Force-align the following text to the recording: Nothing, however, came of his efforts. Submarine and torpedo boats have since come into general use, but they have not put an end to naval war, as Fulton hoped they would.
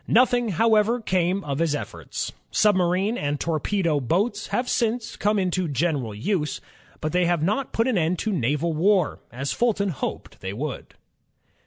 Nothing, 0.07 0.49
however, 0.49 0.99
came 0.99 1.43
of 1.43 1.59
his 1.59 1.75
efforts. 1.75 2.31
Submarine 2.49 3.19
and 3.19 3.39
torpedo 3.39 3.99
boats 3.99 4.47
have 4.47 4.67
since 4.67 5.15
come 5.15 5.37
into 5.37 5.67
general 5.67 6.15
use, 6.15 6.59
but 7.01 7.11
they 7.11 7.25
have 7.27 7.43
not 7.43 7.71
put 7.71 7.87
an 7.87 7.99
end 7.99 8.17
to 8.17 8.33
naval 8.33 8.73
war, 8.73 9.19
as 9.31 9.53
Fulton 9.53 9.89
hoped 9.89 10.41
they 10.41 10.53
would. 10.53 10.95